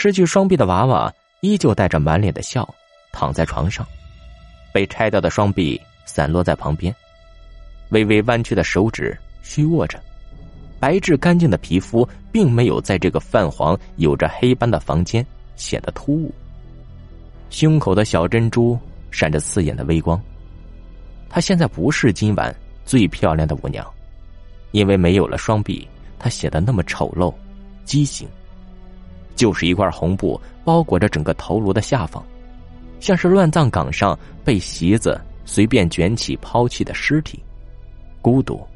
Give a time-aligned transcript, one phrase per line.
[0.00, 2.72] 失去双臂的娃娃依旧带着满脸的笑，
[3.10, 3.84] 躺在床上，
[4.72, 6.94] 被拆掉的双臂散落在旁边，
[7.88, 10.00] 微微弯曲的手指虚握着，
[10.78, 15.26] 白质干净的皮肤并没有在这个泛黄、有着黑斑的房间
[15.56, 16.32] 显得突兀。
[17.50, 18.78] 胸口的小珍珠
[19.10, 20.22] 闪着刺眼的微光。
[21.28, 22.54] 她现在不是今晚
[22.84, 23.84] 最漂亮的舞娘，
[24.70, 25.88] 因为没有了双臂，
[26.20, 27.34] 她显得那么丑陋、
[27.84, 28.28] 畸形。
[29.38, 32.20] 就是一块红布包裹着整个头颅的下方，
[32.98, 37.40] 像是乱葬岗上被席子随便卷起抛弃的尸体，
[38.20, 38.66] 孤独、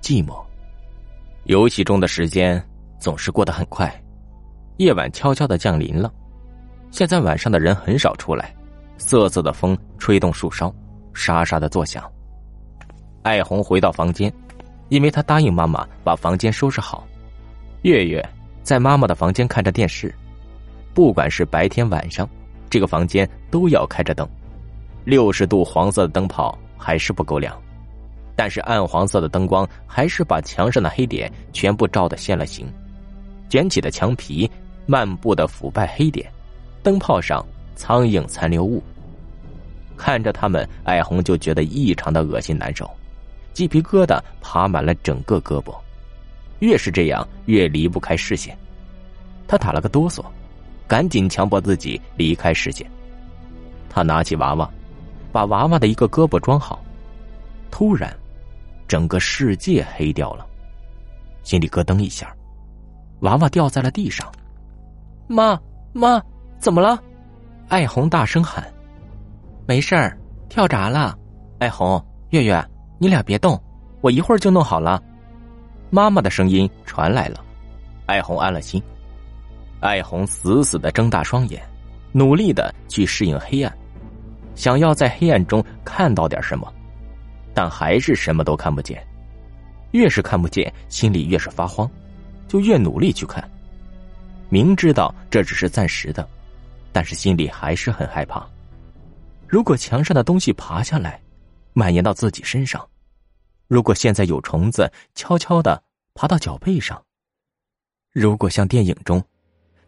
[0.00, 0.40] 寂寞。
[1.46, 2.64] 游戏中的时间
[3.00, 3.92] 总是过得很快，
[4.76, 6.12] 夜晚悄悄的降临了。
[6.92, 8.54] 现在晚上的人很少出来，
[8.98, 10.72] 瑟瑟的风吹动树梢，
[11.14, 12.08] 沙沙的作响。
[13.22, 14.32] 艾红回到房间，
[14.88, 17.04] 因为她答应妈妈把房间收拾好。
[17.82, 18.24] 月月。
[18.66, 20.12] 在妈妈的房间看着电视，
[20.92, 22.28] 不管是白天晚上，
[22.68, 24.28] 这个房间都要开着灯。
[25.04, 27.56] 六十度黄色的灯泡还是不够亮，
[28.34, 32.66] 但是暗黄色的灯光还是把墙上的黑点全部照得现了形。
[33.48, 34.50] 卷起的墙皮，
[34.84, 36.28] 漫步的腐败黑点，
[36.82, 38.82] 灯泡上苍蝇残留物。
[39.96, 42.90] 看着他们，艾红就觉得异常的恶心难受，
[43.52, 45.72] 鸡皮疙瘩爬满了整个胳膊。
[46.60, 48.56] 越是这样，越离不开视线。
[49.46, 50.24] 他打了个哆嗦，
[50.88, 52.90] 赶紧强迫自己离开视线。
[53.88, 54.70] 他拿起娃娃，
[55.32, 56.82] 把娃娃的一个胳膊装好。
[57.70, 58.14] 突然，
[58.88, 60.46] 整个世界黑掉了，
[61.42, 62.34] 心里咯噔一下。
[63.20, 64.30] 娃娃掉在了地上。
[65.26, 65.60] 妈
[65.92, 66.22] 妈，
[66.58, 67.02] 怎么了？
[67.68, 68.64] 艾红大声喊
[69.66, 70.18] ：“没事儿，
[70.48, 71.18] 跳闸了。”
[71.58, 72.64] 艾红、月月，
[72.98, 73.60] 你俩别动，
[74.00, 75.02] 我一会儿就弄好了。
[75.90, 77.44] 妈妈的声音传来了，
[78.06, 78.82] 艾红安了心。
[79.80, 81.62] 艾红死死的睁大双眼，
[82.12, 83.72] 努力的去适应黑暗，
[84.54, 86.72] 想要在黑暗中看到点什么，
[87.54, 89.06] 但还是什么都看不见。
[89.92, 91.88] 越是看不见，心里越是发慌，
[92.48, 93.42] 就越努力去看。
[94.48, 96.28] 明知道这只是暂时的，
[96.92, 98.44] 但是心里还是很害怕。
[99.46, 101.20] 如果墙上的东西爬下来，
[101.72, 102.84] 蔓延到自己身上。
[103.68, 105.82] 如果现在有虫子悄悄的
[106.14, 107.02] 爬到脚背上，
[108.12, 109.22] 如果像电影中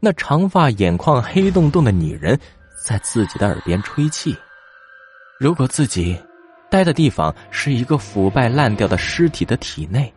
[0.00, 2.38] 那长发眼眶黑洞洞的女人
[2.84, 4.36] 在自己的耳边吹气，
[5.38, 6.20] 如果自己
[6.70, 10.12] 待的地方是一个腐败烂掉的尸体的体内，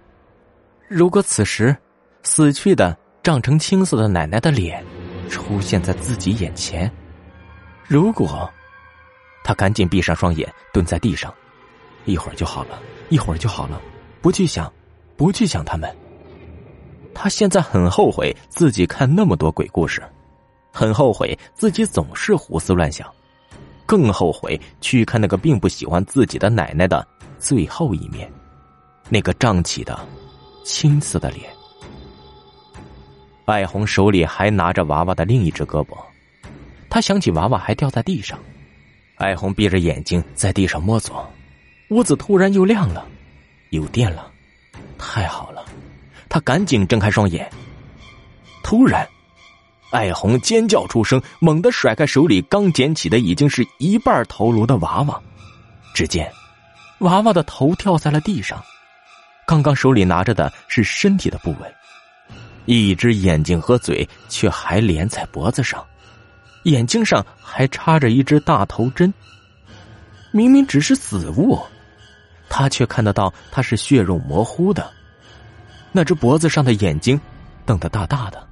[0.88, 1.76] 如果此时
[2.24, 4.84] 死去的胀成青色的奶奶的脸
[5.30, 6.92] 出现在自己眼前，
[7.88, 8.52] 如果
[9.44, 11.34] 他赶紧闭上双眼，蹲在地上。
[12.06, 13.80] 一会儿就好了，一会儿就好了，
[14.22, 14.72] 不去想，
[15.18, 15.94] 不去想他们。
[17.14, 20.02] 他现在很后悔自己看那么多鬼故事，
[20.72, 23.06] 很后悔自己总是胡思乱想，
[23.86, 27.06] 更后悔去看那个并不喜欢自己的奶奶的
[27.38, 28.32] 最后一面，
[29.10, 30.00] 那个胀起的
[30.64, 31.50] 青色的脸。
[33.44, 35.98] 艾红手里还拿着娃娃的另一只胳膊，
[36.90, 38.40] 他想起娃娃还掉在地上，
[39.18, 41.30] 艾红闭着眼睛在地上摸索。
[41.92, 43.06] 屋子突然又亮了，
[43.72, 44.32] 有电了，
[44.98, 45.66] 太好了！
[46.30, 47.52] 他赶紧睁开双眼。
[48.64, 49.06] 突然，
[49.92, 55.22] 艾红尖叫出声，猛地甩开手里刚捡起的已经是一半头颅的娃娃。
[55.94, 56.32] 只见
[57.00, 58.64] 娃娃的头掉在了地上，
[59.46, 61.76] 刚刚手里拿着的是身体的部位，
[62.64, 65.86] 一只眼睛和嘴却还连在脖子上，
[66.64, 69.14] 眼睛上还插着一只大头针。
[70.32, 71.60] 明明只是死物。
[72.54, 74.92] 他却看得到，他是血肉模糊的。
[75.94, 77.20] 那只脖子上的眼睛
[77.66, 78.46] 瞪得大大的，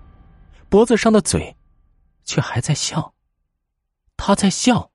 [0.69, 1.53] 脖子上的嘴
[2.23, 3.13] 却还在笑。
[4.15, 4.89] 他在笑。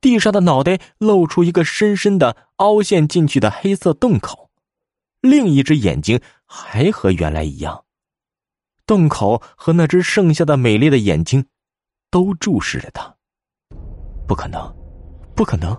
[0.00, 4.50] 地上的脑袋露出一个深深的凹陷进去的黑色洞口，
[5.20, 7.84] 另一只眼睛还和原来一样，
[8.86, 11.46] 洞口和那只剩下的美丽的眼睛
[12.10, 13.14] 都注视着他。
[14.26, 14.74] 不可能，
[15.34, 15.76] 不可能。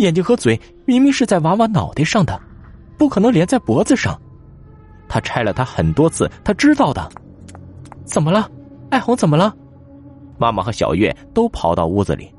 [0.00, 2.40] 眼睛和嘴明明是在娃娃脑袋上的，
[2.96, 4.18] 不可能连在脖子上。
[5.08, 7.08] 他拆了他很多次，他知道的。
[8.04, 8.50] 怎么了？
[8.90, 9.54] 艾红怎么了？
[10.38, 12.34] 妈妈和小月都跑到屋子里。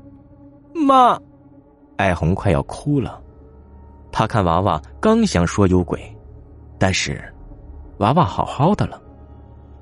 [0.74, 1.18] 妈，
[1.96, 3.20] 艾红快要哭了。
[4.10, 6.00] 他看娃娃，刚想说有鬼，
[6.78, 7.22] 但是
[7.98, 9.00] 娃娃好好的了，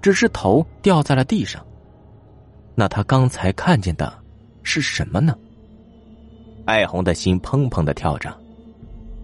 [0.03, 1.65] 只是头掉在了地上。
[2.75, 4.12] 那他刚才看见的
[4.62, 5.35] 是什么呢？
[6.70, 8.32] 艾红的心砰砰的跳着，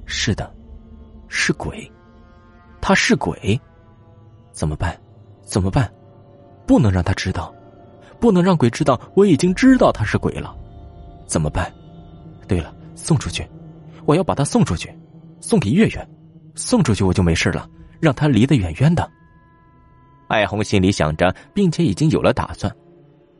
[0.04, 0.52] 是的，
[1.28, 1.88] 是鬼，
[2.80, 3.56] 他是鬼，
[4.50, 4.98] 怎么办？
[5.42, 5.88] 怎么办？
[6.66, 7.54] 不能让他知道，
[8.18, 10.56] 不能让鬼知道我已经知道他是鬼了。
[11.24, 11.72] 怎么办？
[12.48, 13.48] 对了，送出去，
[14.06, 14.92] 我要把他送出去，
[15.40, 16.04] 送给月月，
[16.56, 17.70] 送出去我就没事了，
[18.00, 19.08] 让他离得远远的。
[20.26, 22.74] 艾红心里想着，并且已经有了打算，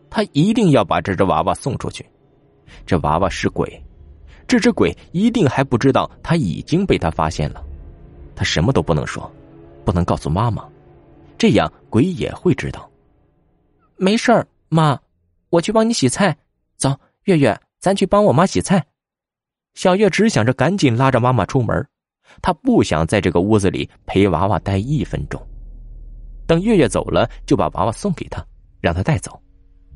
[0.08, 2.08] 他一定要把这只娃娃送出去。
[2.86, 3.84] 这娃娃是鬼，
[4.46, 7.64] 这只鬼一定还不知道他已经被他发现了。
[8.34, 9.30] 他什么都不能说，
[9.84, 10.66] 不能告诉妈妈，
[11.38, 12.88] 这样鬼也会知道。
[13.96, 14.98] 没事儿，妈，
[15.50, 16.36] 我去帮你洗菜。
[16.76, 16.94] 走，
[17.24, 18.84] 月月，咱去帮我妈洗菜。
[19.74, 21.86] 小月只想着赶紧拉着妈妈出门，
[22.42, 25.40] 她不想在这个屋子里陪娃娃待一分钟。
[26.46, 28.44] 等月月走了，就把娃娃送给他，
[28.80, 29.40] 让他带走。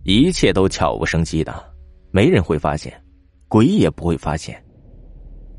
[0.02, 1.72] 一切都悄无声息的，
[2.10, 2.92] 没人会发现，
[3.50, 4.64] 鬼也不会发现。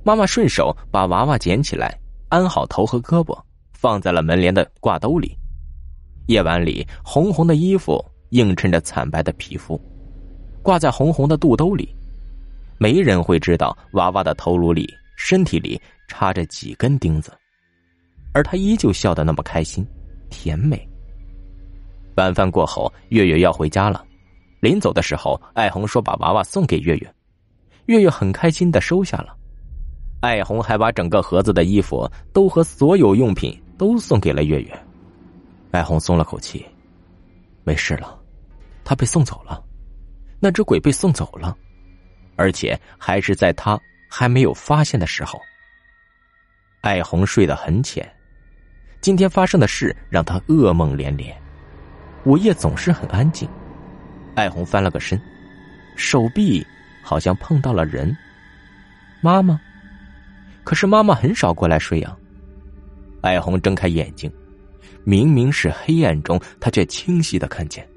[0.02, 2.00] 妈妈顺手把娃娃捡起来，
[2.30, 3.38] 安好头和胳膊，
[3.74, 5.38] 放在了门帘的挂兜里。
[6.28, 9.80] 夜晚里，红红的衣服映衬着惨白的皮肤，
[10.64, 11.94] 挂在红红的肚兜里。
[12.78, 17.32] 没人会知道娃娃的头颅里、身体里插着几根钉子，
[18.34, 19.86] 而他依旧笑得那么开心。
[20.30, 20.88] 甜美。
[22.16, 24.06] 晚饭过后，月月要回家了。
[24.62, 27.14] 临走的时候，艾红说把娃娃送给月月，
[27.86, 29.36] 月月很开心的收下了。
[30.22, 34.86] 艾红还把整个盒子的衣服都和所有用品都送给了月月。
[35.72, 36.66] 艾红松了口气，
[37.64, 38.20] 没事了，
[38.84, 39.64] 他被送走了，
[40.40, 41.58] 那只鬼被送走了，
[42.36, 43.80] 而且还是在他
[44.10, 45.40] 还没有发现的时候。
[46.82, 48.08] 艾红睡得很浅。
[49.02, 51.36] 今天发生的事让他噩梦连连，
[52.26, 53.50] 午夜总是很安静。
[54.36, 55.20] 艾红翻了个身，
[55.96, 56.64] 手臂
[57.02, 58.16] 好像碰到了人。
[59.22, 59.60] 妈妈，
[60.64, 62.18] 可是妈妈很少过来睡啊。
[63.22, 64.32] 艾红睁开眼睛，
[65.04, 67.88] 明明是黑暗中，她却清晰的看见。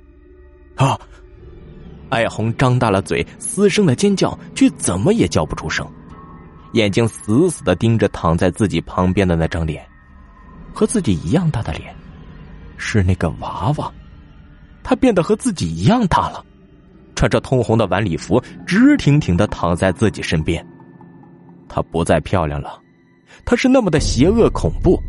[0.77, 0.99] 啊！
[2.11, 5.91] 艾红张大了嘴，嘶声的尖叫，却怎么也叫不出声，
[6.73, 9.85] 眼睛死死的盯着躺在自己旁边的那张脸。
[10.75, 11.95] 和自己一样大的脸，
[12.77, 13.93] 是那个娃娃，
[14.83, 16.45] 他变得和自己一样大了，
[17.15, 20.65] 穿着通红的晚礼服，直挺挺的躺在自己身边。
[21.69, 22.81] 她不再漂亮了，
[23.45, 25.01] 她是那么的邪恶恐怖。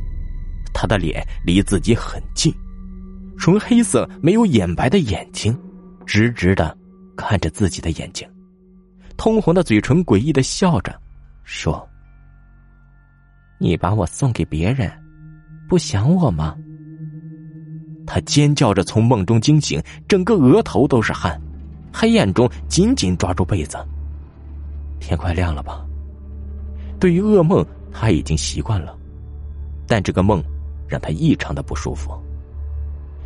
[0.74, 2.54] 她的脸离自己很近，
[3.38, 5.57] 纯黑色、没有眼白的眼睛，
[6.06, 6.78] 直直的
[7.16, 8.28] 看着自己的眼睛，
[9.18, 10.94] 通红的嘴唇诡异的笑着，
[11.44, 11.88] 说
[13.57, 14.92] ：“你把我送给别人。”
[15.68, 16.56] 不想我吗？
[18.06, 21.42] 他尖叫着从梦中惊醒，整个额头都是汗，
[21.97, 23.77] 黑暗中紧紧抓住被子。
[25.00, 25.86] 天快亮了吧？
[27.00, 28.97] 对于噩梦，他已经习惯了，
[29.88, 30.44] 但这个梦
[30.89, 32.12] 让他异常的不舒服。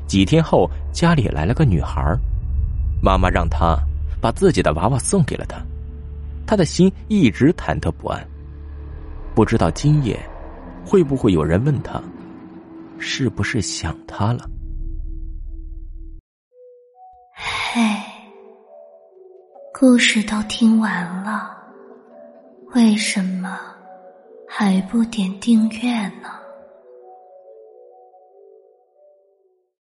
[0.06, 2.16] 几天后，家里来了个女孩，
[3.02, 3.76] 妈妈让他
[4.22, 5.60] 把自己的娃娃送给了他，
[6.46, 8.24] 他的心一直忐忑不安，
[9.34, 10.20] 不知道今夜
[10.86, 12.00] 会不会有人问他。
[13.02, 14.50] 是不是想他了？
[17.72, 17.82] 嘿，
[19.80, 21.56] 故事都听完了，
[22.74, 23.58] 为什么
[24.46, 26.39] 还不点订阅呢？